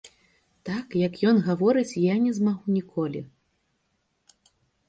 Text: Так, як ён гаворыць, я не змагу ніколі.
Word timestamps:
Так, 0.69 0.95
як 1.07 1.13
ён 1.33 1.37
гаворыць, 1.47 1.99
я 2.05 2.15
не 2.23 2.31
змагу 2.39 2.67
ніколі. 2.79 3.25